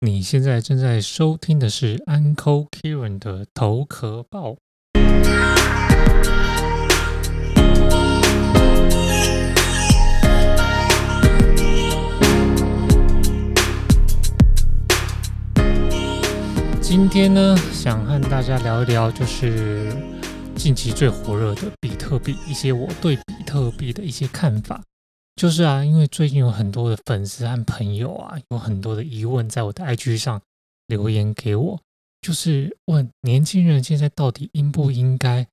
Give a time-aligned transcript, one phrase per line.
[0.00, 4.56] 你现在正在收听的是 Uncle Kieran 的头壳报。
[16.82, 19.90] 今天呢，想和大家聊一聊，就是
[20.54, 24.82] 近期最火热的比特币，一些我对比特币的一些看法。
[25.36, 30.40] 就是啊，因为最近有很多的粉丝和朋友啊，有很多的疑问，在我的 IG 上
[30.86, 31.78] 留言给我，
[32.22, 35.46] 就是问年轻人现在到底应不应该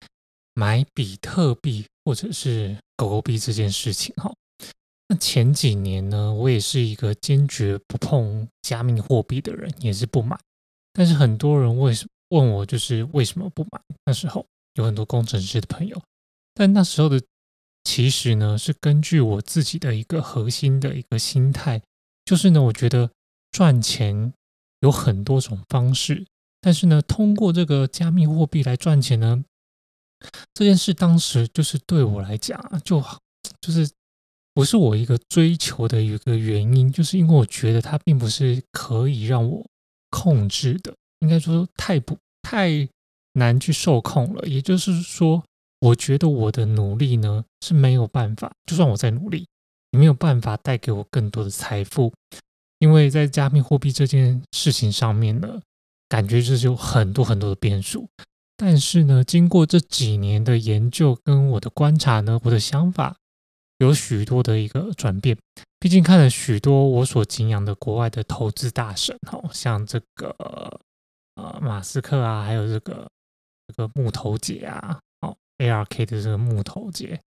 [0.54, 4.34] 买比特币或者是狗狗币这件事情哈。
[5.10, 10.40] 那前几年呢，我也是一个坚决不碰加密货币的人，也是不买。
[10.94, 13.82] 但是很多人为什问我，就是为什么不买？
[14.06, 16.02] 那时候有很多工程师的朋友，
[16.54, 17.22] 但那时候的。
[17.84, 21.82] 其实呢，是根据我自己的一个核心的一个心态，
[22.24, 23.12] 就是呢，我觉得
[23.52, 24.34] 赚钱
[24.80, 26.26] 有很多种方式，
[26.62, 29.44] 但是呢，通过这个加密货币来赚钱呢，
[30.54, 33.04] 这件事当时就是对我来讲，就，
[33.60, 33.90] 就是
[34.54, 39.66] 不是我一个追求的一个原因，就是因为我觉得它并不是可以让我
[40.10, 42.88] 控制的，应该说太不太
[43.34, 45.44] 难去受控了，也就是说。
[45.84, 49.46] 我觉得我的努力呢是没有办法，就算我在努力，
[49.92, 52.14] 也没有办法带给我更多的财富，
[52.80, 55.60] 因为在加密货币这件事情上面呢，
[56.08, 58.08] 感觉就是有很多很多的变数。
[58.56, 63.18] 但是呢，经过这几年的研究跟我的观察呢，我的想法
[63.80, 65.38] 有许多的一个转变。
[65.82, 70.34] 毕竟看了许多我所敬仰的国外的投资大神，哦，像这个
[71.36, 73.06] 呃马斯克啊，还有这个
[73.68, 74.98] 这个木头姐啊。
[75.58, 77.20] ARK 的这个木头姐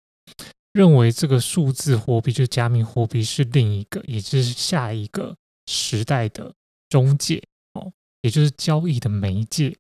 [0.73, 5.35] 认为，这个数字货币就加密货币是另一个，也就是下一个
[5.67, 6.53] 时代的
[6.89, 9.75] 中介哦，也就是交易的媒介。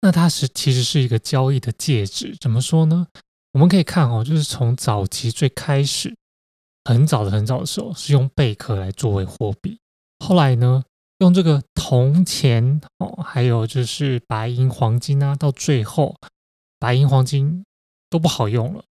[0.00, 2.36] 那它是其实是一个交易的介质。
[2.40, 3.06] 怎么说呢？
[3.52, 6.16] 我们可以看哦，就是从早期最开始，
[6.84, 9.78] 很早的很早的时候，是用贝壳来作为货币。
[10.18, 10.82] 后来呢，
[11.18, 16.16] 用这个铜钱哦，还有就是白银、黄金啊，到最后。
[16.84, 17.64] 白银、黄金
[18.10, 18.84] 都不好用了，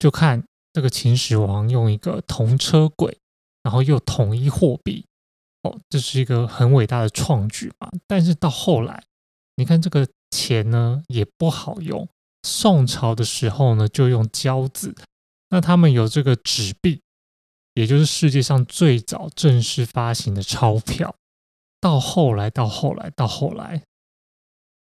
[0.00, 3.16] 就看这个秦始皇用一个铜车轨，
[3.62, 5.06] 然后又统一货币，
[5.62, 7.88] 哦，这是一个很伟大的创举嘛。
[8.08, 9.04] 但是到后来，
[9.54, 12.08] 你看这个钱呢也不好用。
[12.42, 14.92] 宋朝的时候呢，就用交子，
[15.50, 17.00] 那他们有这个纸币，
[17.74, 21.14] 也就是世界上最早正式发行的钞票。
[21.80, 23.84] 到后来，到后来，到后来，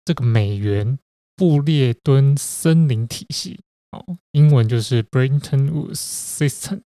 [0.04, 0.98] 这个美元。
[1.40, 3.62] 布列敦森林体系，
[3.92, 6.82] 哦，英文就是 Bretton Woods System，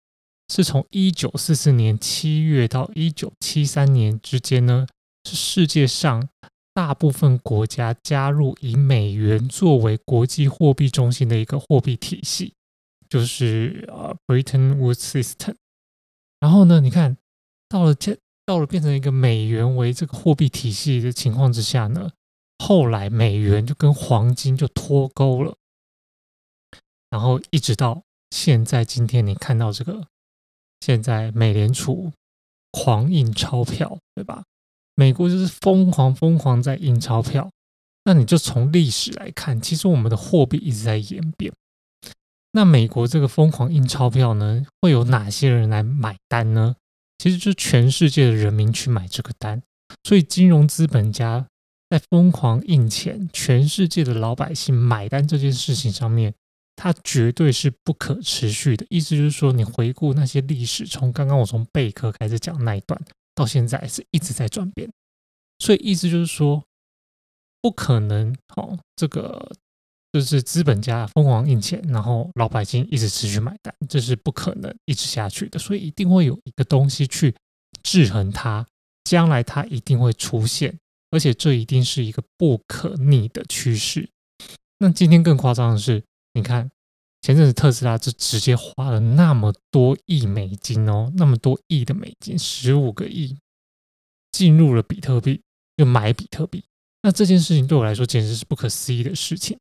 [0.52, 4.88] 是从一九四四年七月到一九七三年之间呢，
[5.22, 6.28] 是世界上
[6.74, 12.52] 大部分国家加入以美元作为国际货币中心的一个货币体系，
[13.08, 15.54] 就是呃 Bretton Woods System。
[16.40, 17.16] 然后呢，你看
[17.68, 22.10] 到了这到了变成一个美元为这个货币体系的情况之下呢？
[22.62, 25.56] 后来美元就跟黄金就脱钩了，
[27.08, 30.06] 然后一直到现在今天，你看到这个，
[30.80, 32.12] 现在美联储
[32.70, 34.44] 狂印钞票，对吧？
[34.94, 37.50] 美国就是疯狂疯狂在印钞票。
[38.04, 41.50] 那你就从历史来看，其实我们的货币一直在演变。
[42.52, 46.76] 那美国这个疯狂印钞票呢，会有哪些人来买单呢？
[47.16, 49.62] 其实就全世界的人民去买这个单，
[50.04, 51.46] 所以金融资本家。
[51.90, 56.32] 在疯狂印钱，全世界的老百姓买单这件事情上面，
[56.76, 58.86] 它绝对是不可持续的。
[58.88, 62.98] 意思就是说，你回顾那些历史，从刚刚我从贝壳开始讲那一段，
[63.34, 64.88] 到现在是一直在转变。
[65.58, 66.62] 所以意思就是说，
[67.60, 69.50] 不可能哦，这个
[70.12, 75.58] 就是资本家疯狂印钱，然后老百姓一直持续买单，这是不可能一直下去的。
[75.58, 77.34] 所以一定会有一个东西去
[77.82, 78.64] 制衡它，
[79.02, 80.78] 将来它一定会出现。
[81.10, 84.08] 而且这一定是一个不可逆的趋势。
[84.78, 86.02] 那今天更夸张的是，
[86.34, 86.70] 你看
[87.20, 93.36] 前阵子特斯拉就直接花了那么多亿美金哦，那么多亿的美金，十五个亿
[94.32, 95.42] 进入了比特币，
[95.76, 96.64] 又买比特币。
[97.02, 99.58] 那这件事情对我来说简直是不可思议的事情。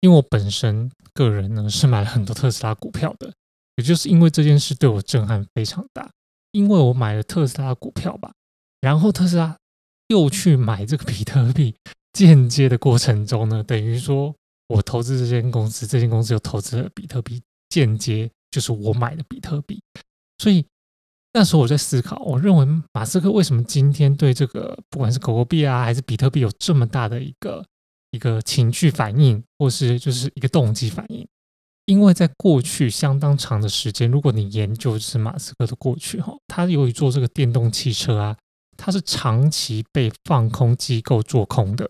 [0.00, 3.34] 因为我本身个人呢是买了很多特斯拉股票的，
[3.76, 6.10] 也就是因为这件事对我震撼非常大。
[6.52, 8.32] 因为我买了特斯拉股票吧，
[8.80, 9.56] 然后特斯拉。
[10.08, 11.74] 又去买这个比特币，
[12.12, 14.34] 间接的过程中呢，等于说
[14.68, 19.80] 我投资这间公司，这间公司又投资了比特币，间接就是我买的比特币。
[20.38, 20.64] 所以
[21.32, 27.64] 那时候我在思考，我认为马斯克为什么今天对这个不管是狗狗币啊还是比特币有这么大的一个
[28.10, 31.26] 一个情绪反应，或是就是一个动机反应？
[31.86, 38.36] 因为在过去相当长的时间，如果你研究是马斯克的过去哈，他由于做这个电动汽车啊，
[38.76, 41.84] 他是长期被放空机构做空的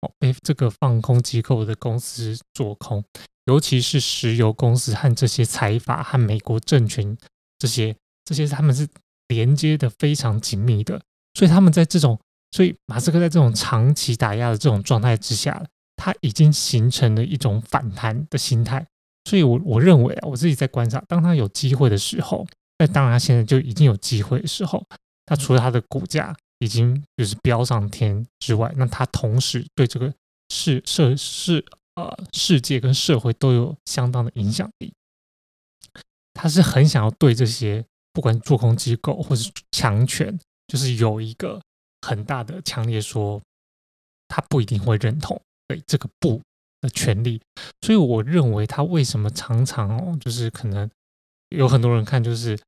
[0.00, 3.04] 哦，被这个放空机构的公司做空，
[3.46, 7.16] 尤其是石油公司和这些财阀和美国政权
[7.58, 7.94] 这些。
[8.24, 8.86] 这些他们是
[9.26, 11.02] 连接的非常紧密的，
[11.34, 12.16] 所以他们在这种，
[12.52, 15.60] 所以马斯克在这种长期打压的这种状态之下，
[15.96, 18.86] 他已经形成了一种反弹的心态。
[19.28, 22.46] 所以，我我认为啊，我自己在观察，当他有机会的时候，
[22.78, 24.86] 那当然现在就已经有机会的时候，
[25.26, 30.12] 他除了他的股价已经就是飙上天之外，那他同时对这个
[30.50, 31.64] 世社世
[31.94, 34.92] 呃世界跟社会都有相当的影响力。
[36.34, 37.84] 他是很想要对这些。
[38.14, 41.58] 不管做空机构或是强权，就是有一个
[42.06, 43.40] 很大的强烈说，
[44.28, 46.38] 他不一定会认同对这个不
[46.82, 47.40] 的权利，
[47.80, 50.90] 所以我认为他为什么常常哦，就是可能
[51.48, 52.60] 有很多人看就是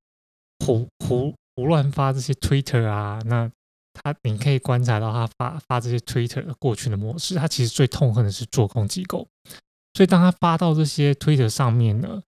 [0.60, 3.50] 胡胡胡乱发这些 Twitter 啊，那
[3.92, 9.28] 他你可以观察到他发发这些 Twitter 的过去的模式，他其实最痛恨的是做空机构，
[9.94, 12.22] 所以当他发到这些 Twitter 上面呢。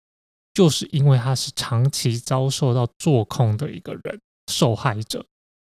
[0.55, 4.21] 就是因为他是长期遭受到做空的一个人
[4.51, 5.25] 受害者，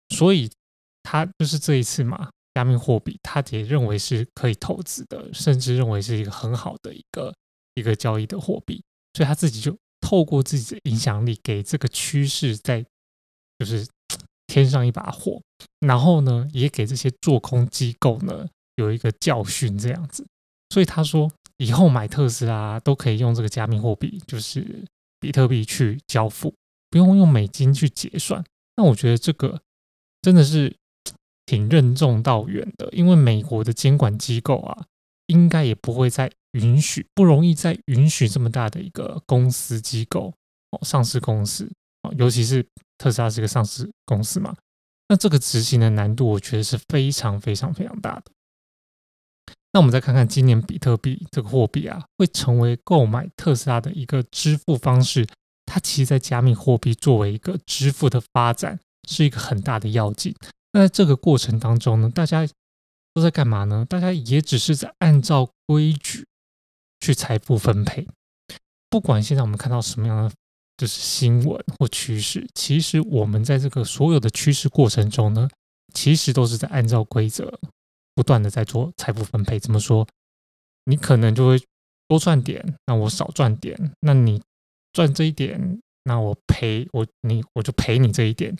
[0.09, 0.51] 所以
[1.03, 7.33] 他就是这一次嘛，加密货币他也认为是可以投资的，甚至认为是一个很好的一个
[7.75, 8.83] 一个交易的货币，
[9.13, 12.85] 所以他自己就透过自己的影响力给这个趋势在
[13.59, 13.87] 就是
[14.47, 15.41] 添上一把火，
[15.79, 20.25] 然后呢，也给这些做空机构呢有一个教训这样子，
[20.69, 21.31] 所以他说。
[21.57, 24.83] 以后买特斯拉都可以用这个加密货币，就是
[25.19, 26.53] 比特币去交付，
[26.89, 28.43] 不用用美金去结算。
[28.75, 29.61] 那我觉得这个
[30.23, 30.75] 真的是
[31.45, 34.87] 挺任重道远的，因为美国的监管机构啊，
[35.27, 40.33] 应该也不会再允许，不容易再允许这么大的一个公司机构
[40.71, 41.71] 哦，上市公司
[42.01, 42.65] 哦，尤其是
[43.03, 44.55] 特斯拉是个上市公司嘛，
[45.09, 48.23] 那这个执行的难度，我觉得是非常非常非常大的。
[49.73, 55.27] 那我们再看看今年比特币这个货币啊，会成为购买特斯拉的一个支付方式。
[55.65, 58.79] 它其实，在加密货币作为一个支付的发展，
[59.09, 60.33] 是一个很大的要紧。
[60.71, 62.47] 那在这个过程当中呢，大家
[63.13, 63.85] 都在干嘛呢？
[63.89, 66.25] 大家也只是在按照规矩
[67.01, 68.07] 去财富分配。
[68.89, 70.31] 不管现在我们看到什么样的
[70.77, 75.47] 就是新闻或趋势，其实我们在这个所有的趋势过程中呢，
[75.93, 77.59] 其实都是在按照规则。
[78.15, 80.07] 不断的在做财富分配，怎么说？
[80.85, 81.59] 你可能就会
[82.07, 84.39] 多赚点，那我少赚点，那你
[84.91, 88.55] 赚这一点，那我赔我你我就赔你这一点。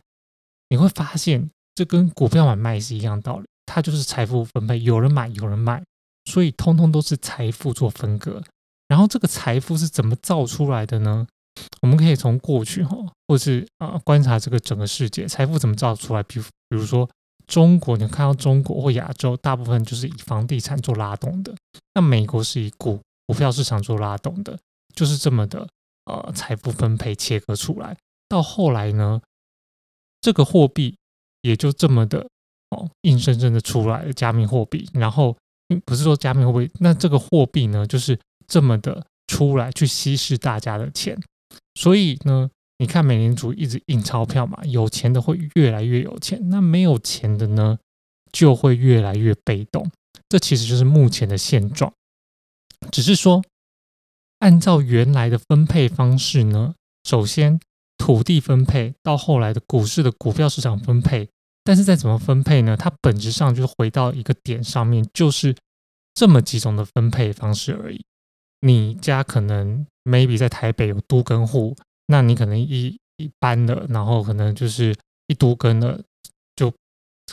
[0.69, 5.83] 你会发现，这跟股票买卖是一样道理，它就是财富分配，有人买有人卖，
[6.25, 8.41] 所以通通都是财富做分割。
[8.87, 11.27] 然后这个财富是怎么造出来的呢？
[11.81, 12.97] 我们可以从过去哈，
[13.27, 16.23] 或是啊观察这个整个世界，财富怎么造出来？
[16.23, 17.09] 比如比如说。
[17.45, 21.53] 中国，你看到中国或亚洲，大部分就是以房地产做拉动的。
[21.93, 22.97] 那美国是以股
[23.27, 24.57] 股票市场做拉动的，
[24.95, 25.67] 就是这么的
[26.05, 27.97] 呃财富分配切割出来。
[28.29, 29.21] 到后来呢，
[30.21, 30.95] 这个货币
[31.41, 32.25] 也就这么的
[32.69, 34.89] 哦硬生生的出来加密货币。
[34.93, 35.35] 然后
[35.85, 38.17] 不是说加密货币，那这个货币呢就是
[38.47, 41.21] 这么的出来去稀释大家的钱。
[41.75, 42.49] 所以呢。
[42.79, 47.77] 你看，美联储一直印钞票嘛，有钱的会越来越有钱，那没有钱的呢，
[48.33, 49.89] 就会越来越被动。
[50.27, 51.93] 这其实就是目前的现状。
[52.91, 53.41] 只是说，
[54.39, 56.73] 按照原来的分配方式呢，
[57.05, 57.57] 首先
[57.97, 61.29] 土地分配，到后来的股市的股票市场分配，
[61.63, 62.75] 但是再怎么分配呢？
[62.75, 65.55] 它本质上就是回到一个点上面，就是
[66.13, 68.03] 这么几种的分配方式而已。
[68.59, 71.75] 你家可能 maybe 在台北有都跟户。
[72.07, 74.93] 那你可能一一般的，然后可能就是
[75.27, 76.03] 一都跟的，
[76.55, 76.71] 就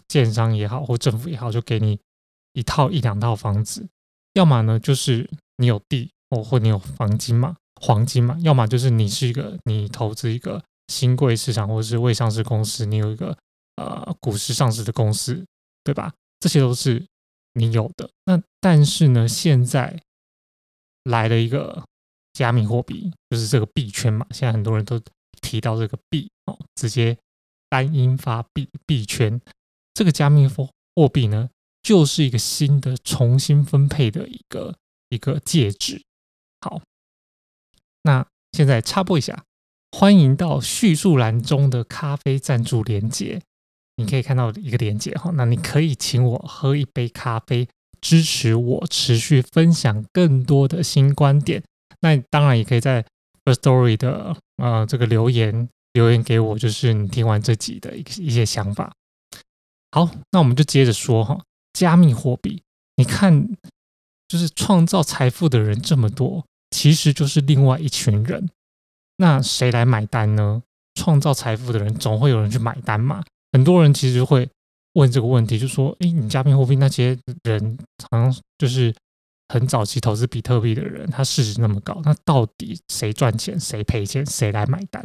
[0.07, 1.99] 建商也好或政府也好，就给你
[2.53, 3.89] 一套一两套房子。
[4.35, 13.37] 要么呢，就是你有地哦，或你有黄金嘛，黄金嘛；要么就是你是一个你投资一个新贵市场或者是未上市公司，你有一个
[13.75, 15.45] 呃股市上市的公司，
[15.83, 16.15] 对吧？
[16.39, 17.05] 这些都是
[17.55, 18.09] 你有的。
[18.27, 20.01] 那但是呢，现在
[21.03, 21.85] 来了一个。
[22.33, 25.01] 加密货币就是这个币圈嘛，现在很多人都
[25.41, 27.17] 提到这个币哦，直接
[27.69, 29.41] 单音发币币圈。
[29.93, 31.51] 这个加密货货币呢，
[31.83, 34.77] 就是一个新的重新分配的一个
[35.09, 36.03] 一个介质。
[36.61, 36.81] 好，
[38.03, 39.45] 那现在插播一下，
[39.91, 43.43] 欢迎到叙述栏中的咖啡赞助连接，
[43.97, 47.69] 你可以看到一个连接哈，那你可以请我喝一杯咖啡，
[48.01, 51.63] 支持我持续分享更多的新观点。
[52.01, 53.03] 那当然也可以在
[53.45, 58.93] First Story 的呃这个留言留言给我，就是你听完这集的一一些想法。
[59.93, 61.41] 好，那我们就接着说哈，
[61.73, 62.63] 加密货币，
[62.97, 63.49] 你看，
[64.29, 68.49] 就是创造财富的人这么多，其实就是另外一群人。
[69.17, 70.63] 那谁来买单呢？
[70.95, 73.23] 创造财富的人总会有人去买单嘛。
[73.53, 74.49] 很多人其实会
[74.95, 77.79] 问这个问题，就说：诶，你加密货币那些人，
[78.11, 78.95] 好像就是
[79.51, 85.05] 很早期投资比特币的人，他市值那么高，那到底谁赚钱，谁赔钱，谁来买单？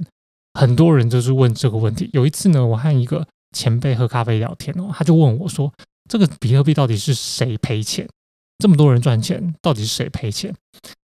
[0.53, 2.11] 很多人就是问这个问题。
[2.13, 5.73] 有一次呢，我和一个前辈喝咖啡聊天哦，他就问我说
[6.07, 8.07] ：“这个比特币到底是谁赔钱？
[8.59, 10.55] 这么多人赚钱，到底是谁赔钱？”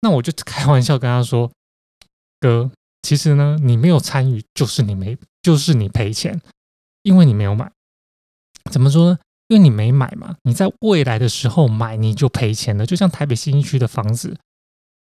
[0.03, 1.51] 那我就开玩笑跟他说
[2.39, 2.71] ：“哥，
[3.03, 6.41] 其实呢，你没有参与，就是你没，就是你赔钱，
[7.03, 7.73] 因为你没有买。
[8.71, 9.19] 怎么说呢？
[9.49, 10.37] 因为你没买嘛。
[10.43, 12.87] 你在未来的时候买，你就赔钱了。
[12.87, 14.37] 就像台北新一区的房子，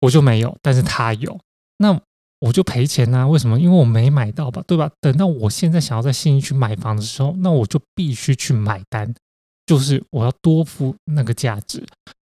[0.02, 1.40] 我就没有，但是他有。
[1.78, 2.00] 那。”
[2.44, 3.26] 我就赔钱呐？
[3.26, 3.58] 为什么？
[3.58, 4.92] 因为我没买到吧，对吧？
[5.00, 9.14] 等到我现在想要在新一区买房的时候，那我就必须去买单，
[9.66, 11.82] 就是我要多付那个价值。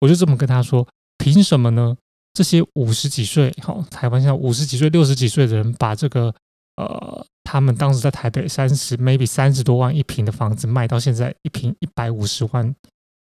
[0.01, 1.97] 我就这么跟他说：凭什么呢？
[2.31, 6.31] 这些五十几岁，好，台湾现在五十几岁、六十几岁的人，把这个
[6.75, 12.75] 呃，他们当时在台北三十，maybe 三十多万一平的房子卖到现在一平一百五十万，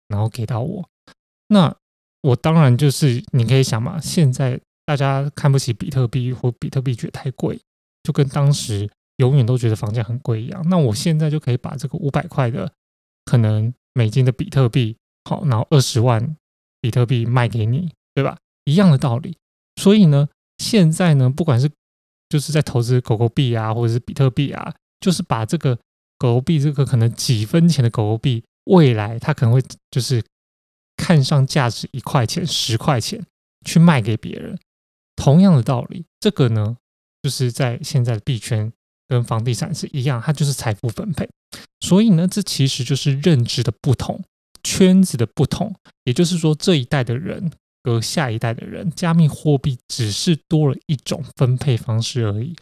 [0.07, 0.89] 然后给到我，
[1.47, 1.75] 那
[2.21, 4.59] 我当然就是你可以想嘛，现在。
[4.87, 7.59] 大家看不起比特币，或比特币觉得太贵，
[8.03, 8.87] 就跟当时
[9.17, 10.63] 永远都觉得房价很贵一样。
[10.69, 12.71] 那我现在就可以把这个五百块的
[13.25, 14.95] 可能美金的比特币，
[15.27, 16.37] 好，然后二十万
[16.79, 18.37] 比特币卖给你，对吧？
[18.65, 19.35] 一样的道理。
[19.81, 21.67] 所以呢，现在呢，不管是
[22.35, 25.73] 就是在投资狗狗币啊，或者是比特币啊，就是把这个
[26.17, 30.21] 狗狗币这个可能几分钱的狗狗币，未来它可能会就是
[30.97, 33.25] 看上价值一块钱、十块钱
[33.65, 34.59] 去卖给别人。
[35.15, 36.75] 同样的道理，这个呢，
[37.23, 38.69] 就是在现在的币圈
[39.07, 41.29] 跟房地产是一样，它就是财富分配。
[41.79, 44.21] 所以呢，这其实就是认知的不同，
[44.61, 45.73] 圈子的不同。
[46.03, 47.49] 也就是说，这一代的人
[47.85, 52.55] 和下一代的人，加密货币只是多了一种分配方式而已。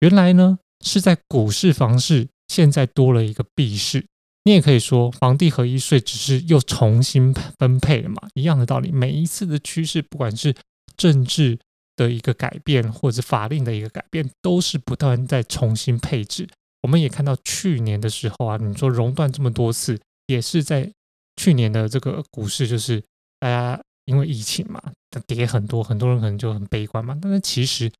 [0.00, 4.06] 原来呢，是在股市房市，现在多了一个币市。
[4.44, 8.90] 你也可以说，房地合一税只是又重新分配了嘛，一样的道理。
[8.90, 10.54] 每一次的趋势，不管是
[10.96, 11.58] 政治。
[11.96, 16.46] 的一个改变，或者法令的一个改变，都是不断在重新配置。
[16.82, 20.92] 我们也看到去年的时候啊，你说熔断这么多次，也是在
[21.36, 23.02] 去年的这个股市，就是
[23.40, 27.16] 大家因为疫情嘛，它跌很多，很多人可能就很悲观嘛。
[27.20, 27.92] 但是其实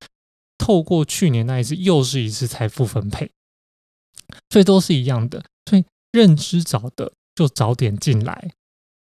[0.56, 3.30] 透过去年那一次，又是一次财富分配，
[4.48, 5.44] 所以都是一样的。
[5.68, 8.50] 所以认知早的就早点进来，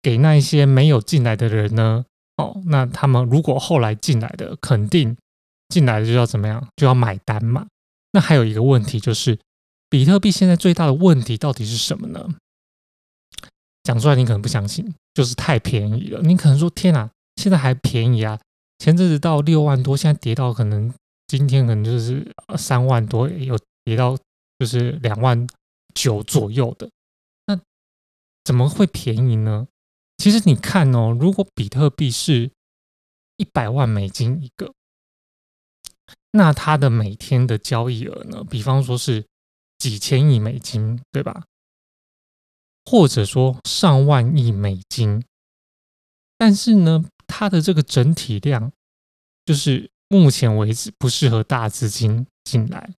[0.02, 2.04] 给那一些没有进来的人呢。
[2.38, 5.16] 哦，那他们如果后来进来的，肯定
[5.70, 7.68] 进来的就要怎么样，就要买单嘛。
[8.12, 9.40] 那还有一个问题就是，
[9.90, 12.36] 比特币现在最大的问题到底是什么呢？
[13.88, 16.22] 讲出来你可能不相信，就是太便宜了。
[16.22, 18.38] 你可能说天哪，现在还便宜啊？
[18.80, 20.94] 前阵子到六万多，现在跌到可能
[21.26, 24.18] 今天可能就是三万多，有跌到
[24.60, 25.48] 就是两万
[25.96, 26.90] 九左右的。
[27.46, 27.58] 那
[28.44, 29.70] 怎么会便宜呢？
[30.18, 32.52] 其实你看哦，如果比特币是
[33.38, 34.74] 一百万美金一个，
[36.32, 38.44] 那它的每天的交易额呢？
[38.44, 39.24] 比方说是
[39.78, 41.46] 几千亿美金，对吧？
[42.90, 45.22] 或者说上万亿美金，
[46.38, 48.72] 但是呢，它的这个整体量
[49.46, 52.90] 就是目前为止不适合大资金进来。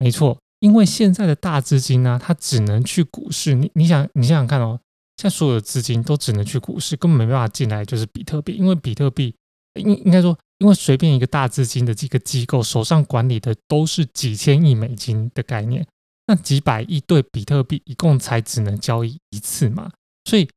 [0.00, 3.54] 没错，因为现在的大资金呢，它只能去股市。
[3.54, 4.80] 你你想，你想想看哦。
[5.16, 8.54] 现在所有的资金都只能去股市，根本没办法进来，就是比特币。
[8.54, 9.32] 因为比特币
[9.74, 15.86] 应应该说，因为随便一个大资金的这个机构手上管理的都是几千亿美金的概念，
[16.28, 19.90] 那几百亿对比特币一共才只能交易一次嘛，
[20.24, 20.48] 所以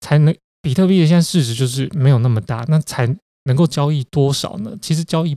[0.00, 3.04] 才能比特币的现在市值就是没有那么大，那才
[3.44, 4.78] 能够交易多少呢？
[4.80, 5.36] 其实交易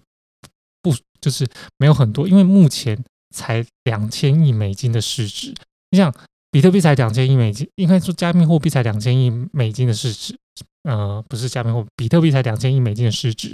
[0.84, 1.50] 不就是
[1.80, 5.56] 没有很多，因为目前才两千亿美金的市值，
[5.90, 6.14] 你想。
[6.50, 10.36] 比特币才两千亿美金，应该说加密货币才两千亿美金的市值，
[10.84, 13.54] 呃，不是加密货币，比特币才两千亿美金的市值，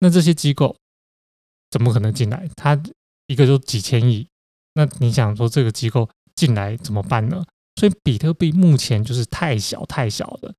[0.00, 0.76] 那这些机构
[1.70, 2.48] 怎么可能进来？
[2.54, 2.80] 它
[3.26, 4.28] 一个就几千亿，
[4.76, 7.42] 那你想说这个机构进来怎么办呢？
[7.80, 10.54] 所以比特币目前就是太小太小了，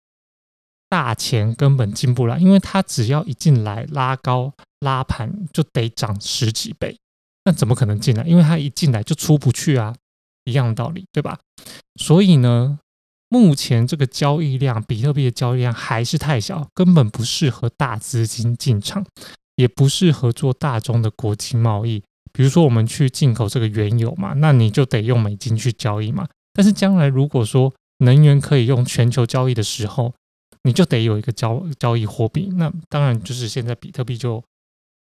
[0.89, 6.97] 大钱根本进不来，因为它只要一进来拉高拉盘就得涨十几倍，
[7.45, 8.23] 那怎么可能进来？
[8.23, 9.95] 因为它一进来就出不去啊，
[10.45, 11.39] 一样的道理，对吧？
[11.99, 12.79] 所以呢，
[13.29, 19.05] 目前这个交易量，比特币的交易量还是太小，根本不适合大资金进场，
[19.55, 22.03] 也不适合做大宗的国际贸易。
[22.37, 26.27] 比如说，我们去进口这个原油嘛，那你就得用美金去交易嘛。
[26.53, 30.13] 但是将来如果说能源可以用全球交易的时候，
[30.61, 32.47] 你就得有一个交交易货币。
[32.53, 34.43] 那当然就是现在比特币就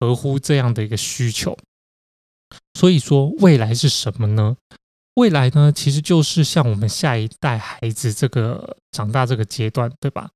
[0.00, 1.54] 合乎这样的一个需求。
[2.73, 4.56] 所以说，未来是什么呢？
[5.16, 10.30] 未来呢，其实就是像我们下一代孩子这个长大这个阶段，对吧？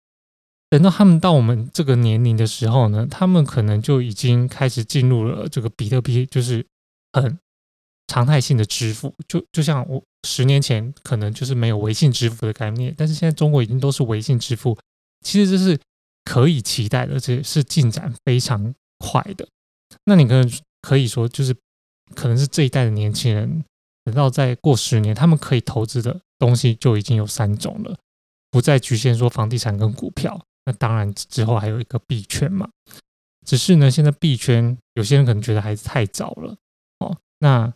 [0.68, 6.66] 等到他们到我们这个年龄的时候呢，他们可能就已经开始进入了这个比特币，就是
[7.12, 7.38] 很
[8.09, 9.14] 常态性的支付。
[9.28, 14.78] 就就像我十年前可能就是没有微信支付的概念，但是现在中国已经都是微信支付。
[15.25, 15.78] 其实这是
[16.25, 19.49] 可以期待的，这是进展非常快的。
[20.04, 20.50] 那你可能
[20.81, 21.54] 可以说，就是。
[22.14, 23.64] 可能是这一代的年轻人，
[24.04, 27.97] 等到再过十年，他们可以投资的东西就已经有三种了，
[28.50, 30.38] 不再局限说房地产跟股票。
[30.66, 32.69] 那当然之后还有一个币圈嘛。
[33.47, 36.54] 只是呢，现在币圈有些人可能觉得还是太早了。
[37.42, 37.75] 那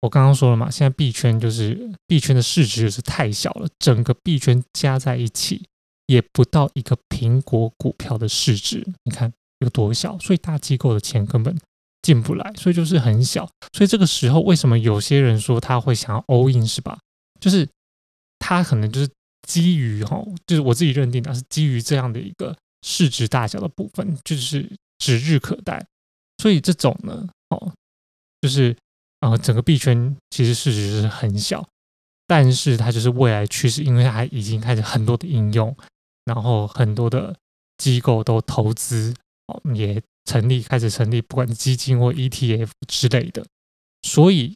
[0.00, 5.64] 我刚刚说了嘛，现在币圈就是币圈的市值就是太小了，整个币圈加在一起
[6.06, 8.84] 也不到一个苹果股票的市值。
[9.04, 11.56] 你看有多小，所以大机构的钱根本。
[12.02, 13.46] 进不来，所以就是很小。
[13.74, 16.98] 所以这个时候，为什么有些人说他会想要 all in 是吧？
[17.38, 17.68] 就是
[18.38, 19.10] 他可能就是
[19.46, 24.66] 基于哈，就是我自己认定的是基于这样的一个市值大小的部分，就是
[24.96, 25.86] 指日可待。
[26.38, 27.70] 所以这种呢，哦，
[28.40, 28.76] 就是
[29.20, 31.66] 呃，整个币圈其实市值是很小，
[32.26, 35.76] 但是它就是未来趋势，因为它已经开始很多的应用，
[36.24, 37.36] 然后很多的
[37.78, 39.14] 机构都投资
[39.46, 40.02] 哦，也。
[40.26, 43.44] 成立开始成立，不管是基金或 ETF 之类的，
[44.02, 44.54] 所以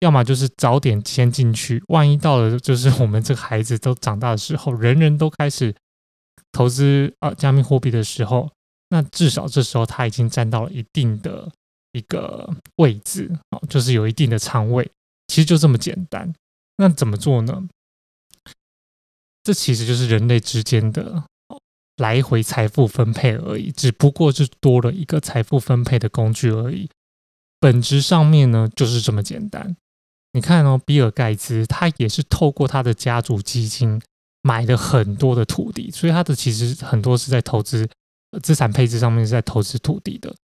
[0.00, 5.74] 要么就是早点先进去，万一到了就是我们这个孩子都长大的时候，人人都开始
[6.52, 8.52] 投资啊加密货币的时候，
[8.90, 11.50] 那至少这时候他已经占到了一定的
[11.92, 14.90] 一个位置哦，就是有一定的仓位，
[15.28, 16.32] 其实就这么简单。
[16.76, 17.68] 那怎么做呢？
[19.42, 21.24] 这其实就是人类之间的。
[21.96, 26.88] 来回财富分配而已，只不过是多了一个财富分配的工具而已。
[27.58, 29.76] 本质上面呢，就是这么简单。
[30.32, 34.00] 你看哦，比尔盖茨他也是透过他的家族基金
[34.40, 37.86] 买了很多的土地，所以他的其实很多是在投资
[38.42, 40.34] 资产配置上面是在投资土地的。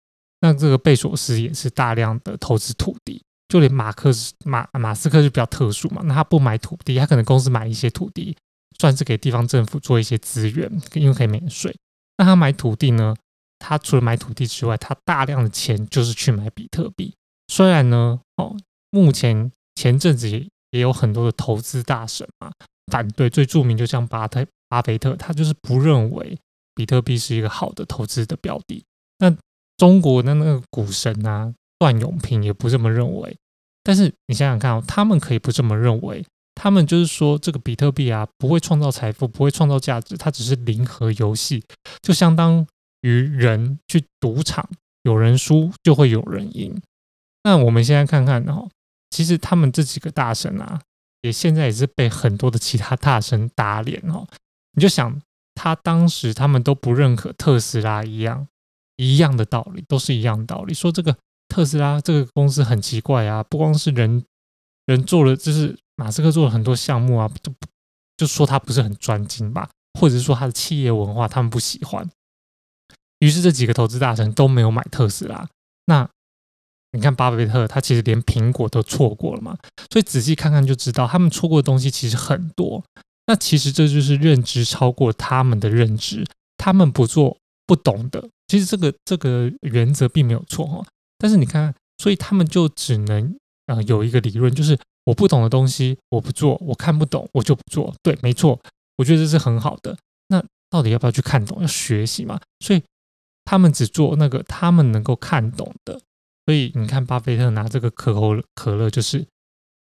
[0.41, 8.37] 那这个贝索斯也是大量的投资土地，就连马克思马马斯克就比较特殊嘛，那他不买土地，他可能公司买一些土地。
[8.79, 11.75] 算是给地方政府做一些资源，因为可以免税。
[12.19, 13.15] 那他买土地呢？
[13.59, 17.15] 他除了买土地之外，他大量的钱就是去买比特币。
[17.49, 18.55] 虽然呢，哦，
[18.91, 22.53] 目前前阵子也也有很多的投资大神嘛
[22.93, 26.39] 反对，最著名就像巴特巴菲特，他就是不认为
[26.75, 28.85] 比特币是一个好的投资的标的。
[29.21, 29.35] 那
[29.77, 33.37] 中国的那个股神啊，段永平也不这么认为。
[33.83, 36.25] 但是你想想看哦，他们可以不这么认为。
[36.59, 41.63] 他们就是说，这个比特币啊，不会创造财富，不会创造价值，它只是零和游戏，
[42.01, 42.67] 就相当
[43.03, 44.67] 于人去赌场，
[45.03, 46.81] 有人输就会有人赢。
[47.45, 48.71] 那我们现在看看哦，
[49.11, 50.81] 其实他们这几个大神啊，
[51.21, 54.27] 也现在也是被很多的其他大神打脸哦。
[54.73, 55.21] 你就想，
[55.55, 58.49] 他当时他们都不认可特斯拉一样，
[58.97, 61.17] 一样的道理，都是一样的道理，说这个
[61.49, 64.25] 特斯拉这个公司很奇怪啊，不光是人
[64.87, 65.77] 人做了，就是。
[65.99, 67.51] 马斯克做了很多项目啊，就
[68.19, 69.67] 就说他不是很专精吧，
[69.99, 72.07] 或者是说他的企业文化他们不喜欢，
[73.21, 75.49] 于是这几个投资大臣都没有买特斯拉。
[75.87, 76.07] 那
[76.93, 79.57] 你看巴菲特，他其实连苹果都错过了嘛，
[79.91, 82.85] 所以仔细看看就知道，他们错过的东西其实很多。
[83.27, 86.27] 那其实这就是认知超过他们的认知，
[86.59, 88.29] 他们不做不懂的。
[88.49, 90.87] 其实这个这个原则并没有错哈，
[91.19, 94.79] 但是你看，所以他们就只能呃有一个理论就是。
[95.07, 97.95] 我不懂的东西，我不做；我看不懂，我就不做。
[98.03, 98.59] 对，没错，
[98.97, 99.97] 我觉得这是很好的。
[100.27, 101.63] 那到底要不要去看懂？
[101.63, 102.41] 要学习嘛？
[102.59, 102.83] 所以
[103.45, 106.01] 他们只做那个他们能够看懂的。
[106.45, 109.25] 所以你看，巴菲特拿这个可口可乐，就是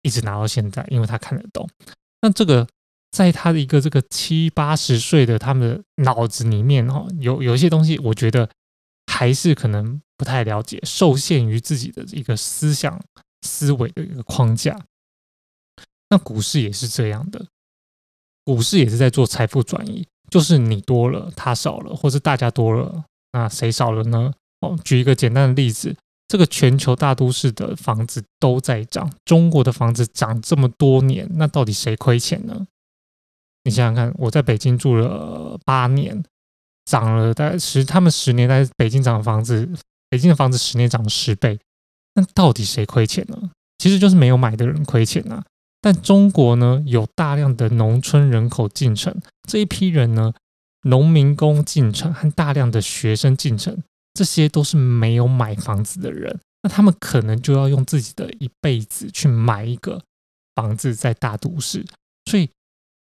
[0.02, 1.70] 一直拿到现在，因为他看得懂。
[2.22, 2.68] 那这个
[3.12, 8.50] 在他的一个这个七八十岁的他们的脑子里面，哈，有有一些东西，我觉得
[9.08, 13.00] 还是可能不太了解，受限于自己的一个思想
[13.42, 14.80] 思维的一个框架。
[16.10, 17.46] 那股市也是这样的，
[18.46, 24.34] 股市也是在做财富转移，就是你多了，他少了，或是大家多了，那谁少了呢？
[24.62, 25.96] 哦，举一个简单的例子，
[26.28, 32.68] 这个全球大都市的房子都在涨，中国的房子涨这么多年，那到底谁亏钱呢？
[33.64, 36.24] 你想想看，我在北京住了八年，
[36.86, 39.70] 涨了大概十，他们十年在北京涨房子，
[40.10, 41.60] 北京的房子十年涨了十倍，
[42.16, 43.52] 那到底谁亏钱呢？
[43.78, 45.44] 其实就是没有买的人亏钱呐。
[45.80, 49.16] 但中国呢，有大量的农村人口进城，
[49.48, 50.34] 这一批人呢，
[50.84, 53.84] 农民工进城和大量的学生进城，
[54.16, 60.02] 这些都是没有买房子的人，那他们可能就要用自己的一辈子去买一个
[60.56, 61.86] 房子在大都市，
[62.26, 62.50] 所以。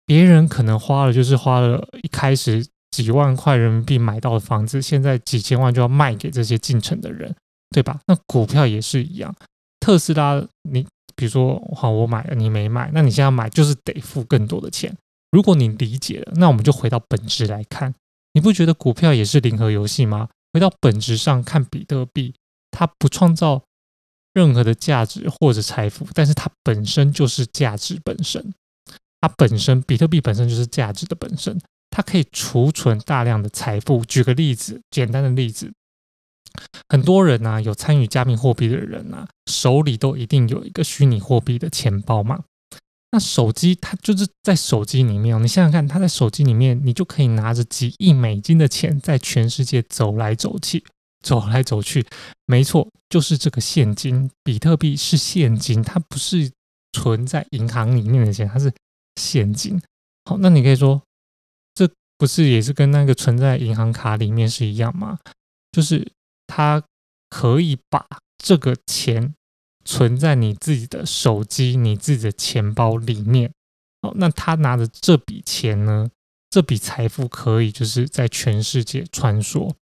[0.09, 7.35] 别人可能花了，就是花了一开始几万块人民币买到的房子，现在几千万就要卖给这些进城的人，
[7.69, 7.99] 对吧？
[8.07, 9.31] 那股票也是一样，
[9.79, 10.81] 特斯拉，你
[11.15, 14.91] 比如说，好，我买了，你没买，那你现在买就是得付更多的钱。
[15.29, 17.93] 如果你理解了，那我们就回到本质来看，
[18.33, 20.27] 你不觉得股票也是零和游戏吗？
[20.51, 22.33] 回到本质上看，比特币
[22.71, 23.61] 它不创造
[24.33, 28.51] 任何的价值或者财富，但是它本身就是价值本身。
[29.21, 34.05] 它本身，比特币本身就是价值的本身，它可以储存大量的财富。
[34.05, 35.69] 举个例子，简单的例子，
[36.87, 42.43] 很多人呢有参与加密货币的人呢，手里都一定有一个虚拟货币的钱包嘛。
[43.11, 50.85] 那手机它就是在手机里面，你想想看，它在手机里面，你就可以拿着几亿美金的钱在全世界走来走去，
[51.21, 52.05] 走来走去。
[52.45, 56.51] 没错，就是这个现金，比特币是现金，它不是
[56.93, 58.71] 存在银行里面的钱，它是。
[59.19, 59.79] 现金，
[60.25, 61.03] 好，那你可以说，
[61.75, 65.19] 这不是也是跟那个存在银行卡里面是一样吗？
[65.71, 66.11] 就是
[66.47, 66.81] 它
[67.29, 68.07] 可以把
[68.43, 69.35] 这个钱
[69.85, 73.51] 存在你自己的手机、你自己的钱包里面。
[74.01, 76.09] 好，那他拿着这笔钱呢，
[76.49, 79.73] 这笔财富可以就是在全世界穿梭。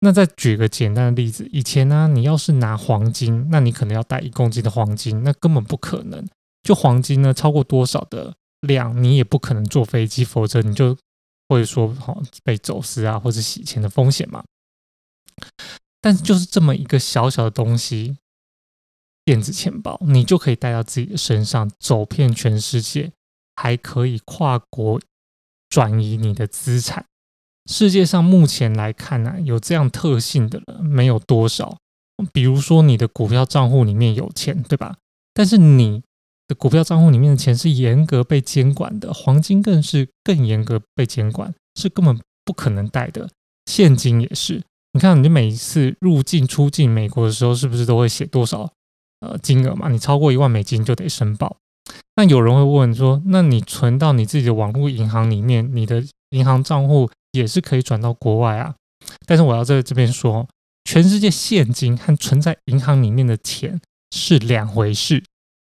[0.00, 6.26] 那再举个简单的例子，以前呢，你要是拿黄金，那你可能要带一公斤的黄金，那根本不可能。
[6.62, 8.34] 就黄金呢，超过多少的？
[8.62, 10.96] 量你也不可能坐飞机，否则你就
[11.48, 14.42] 会说好被走私啊，或者洗钱的风险嘛。
[16.00, 18.16] 但是就是这么一个小小的东西，
[19.24, 23.12] 电子钱包，你就可以带到自己的身上，走遍全世界，
[23.56, 25.00] 还可以跨国
[25.68, 27.04] 转移你的资产。
[27.68, 31.76] 世界上目前来看呢，有这样特性的人没有多少。
[32.32, 34.96] 比如说你的股票账户里面有钱，对吧？
[35.34, 36.04] 但是你。
[36.54, 43.28] 股票账户里面的钱是严格被监管的，黄金更是更严格被监管，是根本不可能带的。
[43.66, 44.62] 现金也是，
[44.92, 48.70] 你看，你每一次入境出境美国的时候，是不是都会写多少
[49.20, 49.88] 呃金额嘛？
[49.88, 51.56] 你超过一万美金就得申报。
[52.16, 58.74] 那有人会问说，那你存到你自己的网络银行里面，你的银行账户也是可以转到国外啊？
[59.26, 60.46] 但是我要在这边说，
[60.84, 65.22] 全世界现金和存在银行里面的钱是两回事。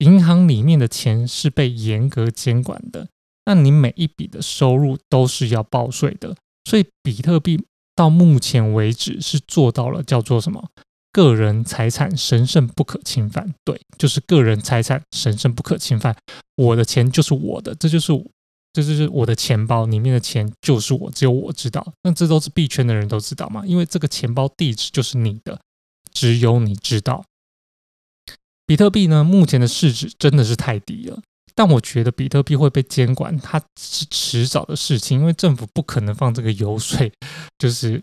[0.02, 3.08] 银行里面的钱是被严格监管的，
[3.46, 6.36] 那你每一笔的收入都是要报税的。
[6.66, 7.64] 所以比特币
[7.96, 10.70] 到目前为止是做到了叫做什么？
[11.12, 13.54] 个人财产神圣不可侵犯。
[13.64, 16.16] 对，就是个人财产神圣不可侵犯。
[16.56, 18.12] 我的钱就是我的，这就是
[18.74, 21.86] 这就是我的钱包里面的钱就是我，只有我知道。
[22.02, 23.64] 那这都是币圈的人都知道嘛？
[23.68, 25.60] 因为这个钱包地址就是你的，
[26.12, 27.24] 只有你知道。
[28.72, 31.22] 比特币呢，目前的市值真的是太低了。
[31.54, 37.12] 但我觉得比特币会被监管，它是迟早的事情，因为政府不可能放这个油税，
[37.60, 38.02] 就是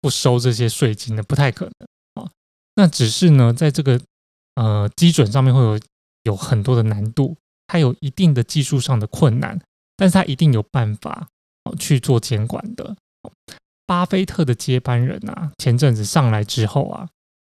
[0.00, 2.30] 不收这些税金的，不太可能啊。
[2.76, 4.00] 那只是呢，在这个
[4.54, 5.78] 呃基准上面会有
[6.22, 7.36] 有很多的难度，
[7.66, 9.60] 它有一定的技术上的困难，
[9.98, 11.28] 但是它一定有办法
[11.78, 12.96] 去做监管的。
[13.86, 17.06] 巴菲特的接班人啊，前阵子上来之后啊。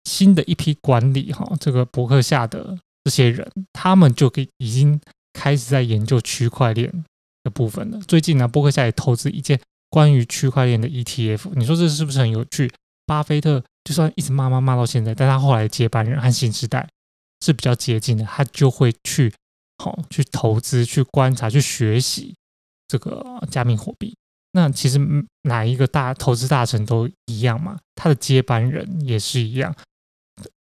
[0.06, 5.00] 新的一批管理哈，这个博客下的这些人，他们就给已经
[5.34, 7.04] 开始在研究区块链
[7.44, 8.00] 的部分了。
[8.08, 12.72] 最近呢，博客下也投资一件关于区块链的 ETF，你说这是不是很有趣？
[13.06, 16.88] 巴菲特就算一直骂骂骂到现在，但他后来接班人和新时代
[17.42, 19.32] 是比较接近的，他就会去
[19.78, 22.34] 好去投资、去观察、去学习
[22.88, 24.16] 这个加密货币。
[24.54, 25.00] 那其实
[25.44, 29.76] 哪一个大投资大臣都一样嘛，他的接班人也是一样。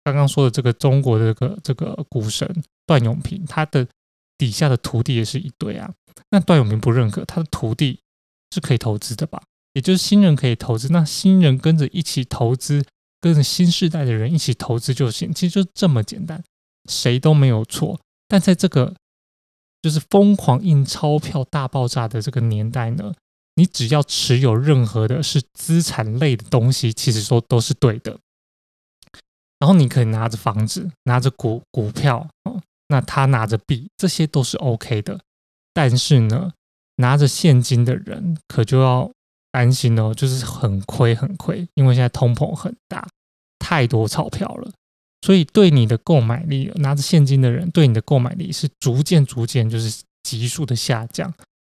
[0.04, 3.86] 刚刚说的这个中国的这个这个股神段永平，他的
[4.36, 5.92] 底下的徒弟也是一堆啊。
[6.30, 8.00] 那段永平不认可他的徒弟
[8.52, 9.42] 是可以投资的吧？
[9.74, 12.84] 也就是新人可以投资，那新人跟着一起投资，
[13.20, 15.32] 跟着新时代的人一起投资就行。
[15.32, 16.42] 其实就这么简单，
[16.88, 17.98] 谁都没有错。
[18.28, 18.94] 但在这个
[19.80, 23.14] 就是疯狂印钞票大爆炸的这个年代呢，
[23.54, 28.18] 你只要持有任何的是资产类的东西，其实说都是对的。
[29.62, 35.20] 然后你可以拿着房子，拿着股股票哦，那他拿着币，这些都是 OK 的。
[35.72, 36.50] 但是呢，
[36.96, 39.08] 拿着现金的人可就要
[39.52, 43.06] 担心哦，就是很亏很亏，因为现在通膨很大，
[43.60, 44.72] 太多钞票了，
[45.24, 51.32] 所以对你的购买力，拿着现金的人对你的购买力是逐渐逐渐就是急速的下降。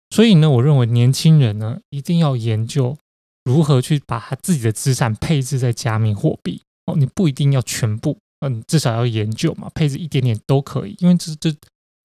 [0.08, 2.96] 所以呢，我认为年轻人呢一定要研究
[3.44, 6.62] 如何去把他自己的资产配置在加密货币。
[6.86, 10.96] 哦，你不一定要全部，嗯，至少要研究嘛，配置一点点都可以。
[10.98, 11.54] 因为这这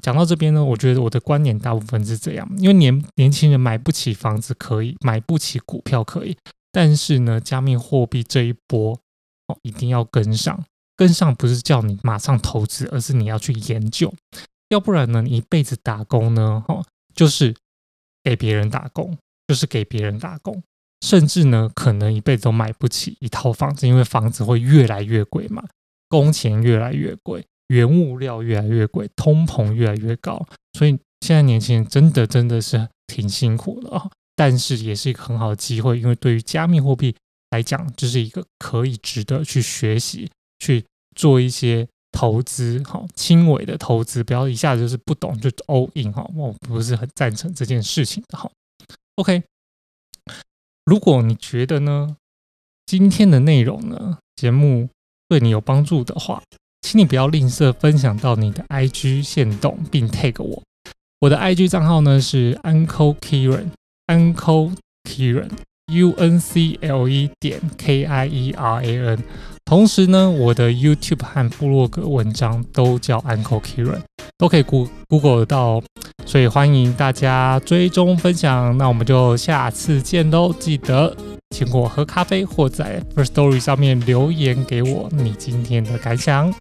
[0.01, 6.37] 讲到这边呢，我觉得我的观点大部分是这样：，因为年年轻人买不起房子可以，买不起股票可以，
[6.71, 8.97] 但是呢，加密货币这一波
[9.47, 10.63] 哦，一定要跟上。
[10.95, 14.13] 跟上不是叫你马上投资，而是你要去研究，
[14.67, 16.83] 要不然呢，你一辈子打工呢，哈，
[17.15, 17.55] 就是
[18.21, 20.61] 给别人打工，就是给别人打工。
[21.01, 25.63] 甚至呢，可能一辈子都买不起一套房子，因为房子会越来越贵嘛，
[26.09, 34.09] 工钱越来越贵，原物料越来越贵，通膨越来越高，所以现在年轻人真的真的是挺辛苦的啊。
[34.35, 37.15] 但是也是一个很好的机会，因为对于加密货币
[37.51, 40.83] 来讲，这是一个可以值得去学习、去
[41.15, 48.49] 做一些投资，哈，轻微的投资，不要一下子就是不懂就 all in 哈，我不是很赞成这件事情的哈。
[49.15, 49.41] OK。
[50.89, 52.15] 如果你觉得呢，
[52.87, 54.89] 今天的内容呢，节目
[55.27, 56.41] 对你有帮助的话，
[56.81, 60.63] 请你不要吝啬分享到你的 IG 线动，并 tag 我。
[61.19, 64.73] 我的 IG 账号呢是 Uncle Kieran，Uncle
[65.03, 69.23] Kieran，U N C L E 点 K I E R A N。
[69.69, 74.01] 同时呢，我的 YouTube 和部落格文章都叫 Uncle Kieran，
[74.35, 75.79] 都可以 Google 到。
[76.25, 80.51] 所以欢迎大家追踪分享，那我们就下次见喽！
[80.53, 81.15] 记得
[81.51, 86.51] 请我喝咖啡，或在 First Story 上面留言给我你今天的感想。